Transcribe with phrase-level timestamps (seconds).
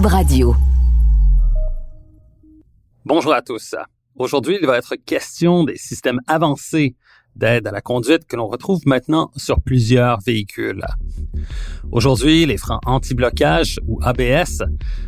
[0.00, 0.56] Radio.
[3.04, 3.74] Bonjour à tous.
[4.16, 6.96] Aujourd'hui, il va être question des systèmes avancés
[7.36, 10.82] d'aide à la conduite que l'on retrouve maintenant sur plusieurs véhicules.
[11.90, 14.62] Aujourd'hui, les freins anti-blocage ou ABS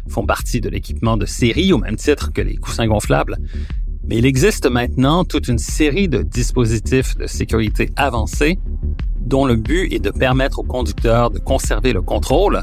[0.08, 3.38] font partie de l'équipement de série au même titre que les coussins gonflables,
[4.06, 8.58] mais il existe maintenant toute une série de dispositifs de sécurité avancés
[9.18, 12.62] dont le but est de permettre aux conducteurs de conserver le contrôle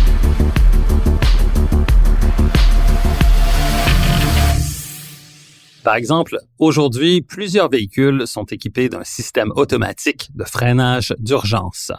[5.83, 11.91] Par exemple, aujourd'hui, plusieurs véhicules sont équipés d'un système automatique de freinage d'urgence.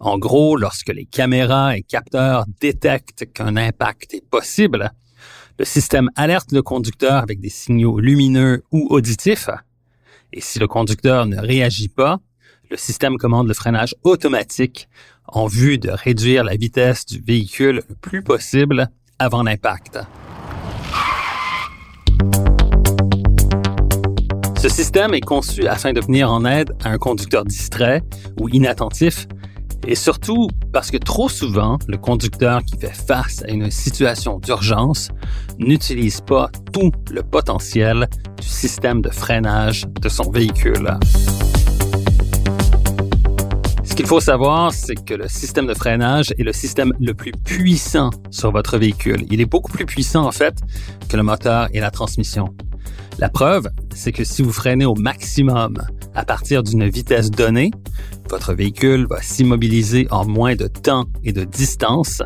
[0.00, 4.92] En gros, lorsque les caméras et capteurs détectent qu'un impact est possible,
[5.58, 9.50] le système alerte le conducteur avec des signaux lumineux ou auditifs.
[10.32, 12.20] Et si le conducteur ne réagit pas,
[12.70, 14.88] le système commande le freinage automatique
[15.26, 19.98] en vue de réduire la vitesse du véhicule le plus possible avant l'impact.
[24.68, 28.02] Ce système est conçu afin de venir en aide à un conducteur distrait
[28.38, 29.26] ou inattentif
[29.86, 35.08] et surtout parce que trop souvent, le conducteur qui fait face à une situation d'urgence
[35.58, 38.08] n'utilise pas tout le potentiel
[38.38, 40.98] du système de freinage de son véhicule.
[43.84, 47.32] Ce qu'il faut savoir, c'est que le système de freinage est le système le plus
[47.32, 49.24] puissant sur votre véhicule.
[49.30, 50.56] Il est beaucoup plus puissant en fait
[51.08, 52.54] que le moteur et la transmission.
[53.18, 55.74] La preuve, c'est que si vous freinez au maximum
[56.14, 57.72] à partir d'une vitesse donnée,
[58.30, 62.22] votre véhicule va s'immobiliser en moins de temps et de distance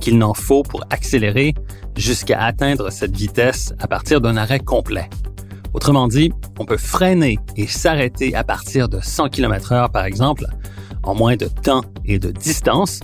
[0.00, 1.54] qu'il n'en faut pour accélérer
[1.96, 5.08] jusqu'à atteindre cette vitesse à partir d'un arrêt complet.
[5.72, 10.44] Autrement dit, on peut freiner et s'arrêter à partir de 100 km h par exemple,
[11.04, 13.00] en moins de temps et de distance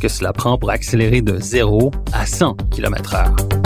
[0.00, 3.65] que cela prend pour accélérer de 0 à 100 km h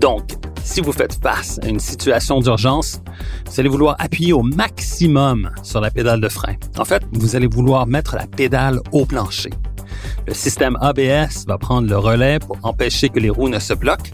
[0.00, 0.30] donc,
[0.64, 3.02] si vous faites face à une situation d'urgence,
[3.46, 6.54] vous allez vouloir appuyer au maximum sur la pédale de frein.
[6.78, 9.50] En fait, vous allez vouloir mettre la pédale au plancher.
[10.26, 14.10] Le système ABS va prendre le relais pour empêcher que les roues ne se bloquent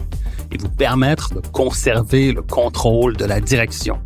[0.51, 3.97] et vous permettre de conserver le contrôle de la direction.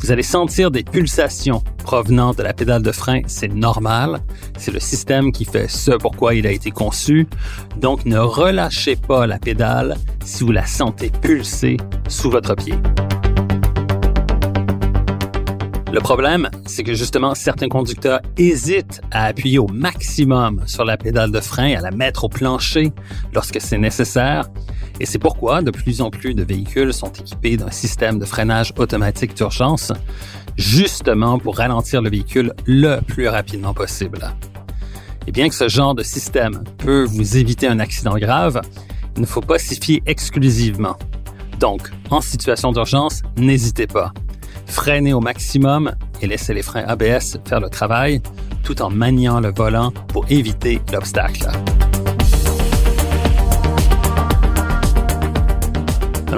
[0.00, 4.20] Vous allez sentir des pulsations provenant de la pédale de frein, c'est normal.
[4.58, 7.26] C'est le système qui fait ce pourquoi il a été conçu.
[7.76, 11.76] Donc ne relâchez pas la pédale si vous la sentez pulser
[12.08, 12.74] sous votre pied.
[15.92, 21.30] Le problème, c'est que justement, certains conducteurs hésitent à appuyer au maximum sur la pédale
[21.30, 22.92] de frein, à la mettre au plancher
[23.32, 24.44] lorsque c'est nécessaire.
[25.00, 28.72] Et c'est pourquoi de plus en plus de véhicules sont équipés d'un système de freinage
[28.78, 29.92] automatique d'urgence,
[30.56, 34.32] justement pour ralentir le véhicule le plus rapidement possible.
[35.26, 38.60] Et bien que ce genre de système peut vous éviter un accident grave,
[39.16, 40.96] il ne faut pas s'y fier exclusivement.
[41.58, 44.12] Donc, en situation d'urgence, n'hésitez pas
[44.66, 48.20] freinez au maximum et laissez les freins ABS faire le travail
[48.62, 51.48] tout en maniant le volant pour éviter l'obstacle.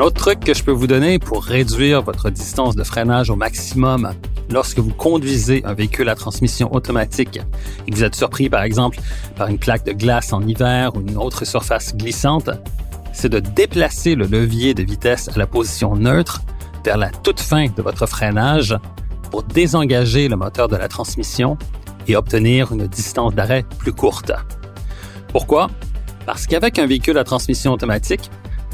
[0.09, 4.15] Autre truc que je peux vous donner pour réduire votre distance de freinage au maximum
[4.49, 7.39] lorsque vous conduisez un véhicule à transmission automatique
[7.87, 8.99] et que vous êtes surpris par exemple
[9.37, 12.49] par une plaque de glace en hiver ou une autre surface glissante,
[13.13, 16.41] c'est de déplacer le levier de vitesse à la position neutre
[16.87, 18.75] vers la toute fin de votre freinage
[19.31, 21.59] pour désengager le moteur de la transmission
[22.07, 24.33] et obtenir une distance d'arrêt plus courte.
[25.35, 25.69] Pourquoi?
[26.25, 28.31] Parce qu'avec un véhicule à transmission automatique,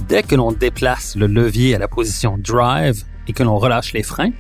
[0.09, 4.03] dès que l'on déplace le levier à la position drive et que l'on relâche les
[4.03, 4.31] freins,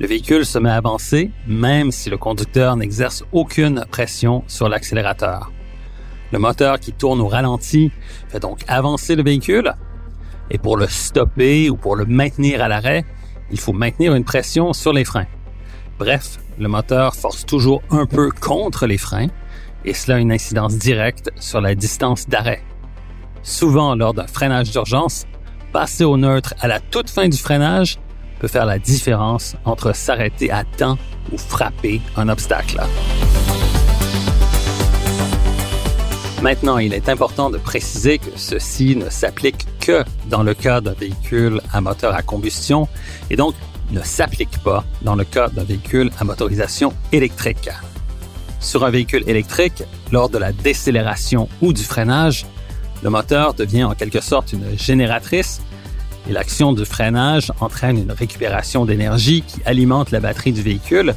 [0.00, 5.52] le véhicule se met à avancer même si le conducteur n'exerce aucune pression sur l'accélérateur.
[6.32, 7.92] Le moteur qui tourne au ralenti
[8.28, 9.72] fait donc avancer le véhicule.
[10.50, 13.04] Et pour le stopper ou pour le maintenir à l'arrêt,
[13.50, 15.26] il faut maintenir une pression sur les freins.
[15.98, 19.28] Bref, le moteur force toujours un peu contre les freins
[19.84, 22.62] et cela a une incidence directe sur la distance d'arrêt.
[23.44, 25.26] Souvent, lors d'un freinage d'urgence,
[25.70, 27.98] passer au neutre à la toute fin du freinage
[28.40, 30.96] peut faire la différence entre s'arrêter à temps
[31.30, 32.80] ou frapper un obstacle.
[36.42, 40.92] Maintenant, il est important de préciser que ceci ne s'applique que dans le cas d'un
[40.92, 42.88] véhicule à moteur à combustion
[43.28, 43.54] et donc
[43.90, 47.68] ne s'applique pas dans le cas d'un véhicule à motorisation électrique.
[48.60, 49.82] Sur un véhicule électrique,
[50.12, 52.46] lors de la décélération ou du freinage,
[53.04, 55.60] le moteur devient en quelque sorte une génératrice
[56.26, 61.14] et l'action du freinage entraîne une récupération d'énergie qui alimente la batterie du véhicule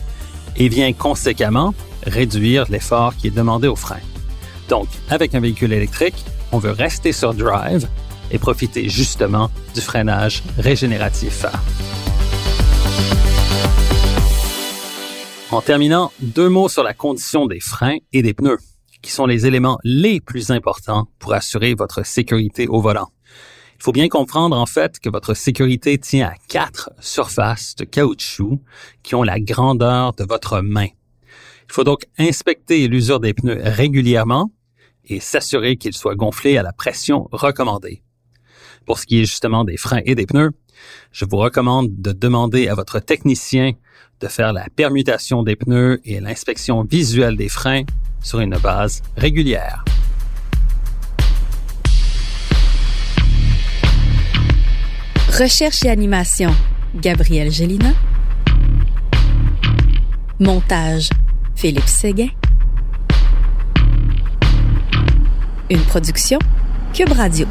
[0.57, 1.73] et vient conséquemment
[2.05, 4.01] réduire l'effort qui est demandé au frein.
[4.67, 7.87] Donc, avec un véhicule électrique, on veut rester sur drive
[8.31, 11.45] et profiter justement du freinage régénératif.
[15.51, 18.57] En terminant, deux mots sur la condition des freins et des pneus,
[19.07, 23.07] qui sont les éléments les plus importants pour assurer votre sécurité au volant.
[23.77, 28.59] Il faut bien comprendre en fait que votre sécurité tient à quatre surfaces de caoutchouc
[29.03, 30.89] qui ont la grandeur de votre main.
[31.69, 34.51] Il faut donc inspecter l'usure des pneus régulièrement
[35.05, 38.03] et s'assurer qu'ils soient gonflés à la pression recommandée.
[38.85, 40.51] Pour ce qui est justement des freins et des pneus,
[41.11, 43.71] je vous recommande de demander à votre technicien
[44.19, 47.83] de faire la permutation des pneus et l'inspection visuelle des freins
[48.21, 49.83] sur une base régulière.
[55.37, 56.49] Recherche et animation,
[56.95, 57.93] Gabriel Gélina.
[60.39, 61.09] Montage,
[61.55, 62.29] Philippe Séguin.
[65.69, 66.39] Une production,
[66.93, 67.45] Cube Radio.